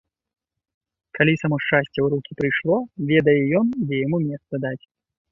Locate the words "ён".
3.61-3.67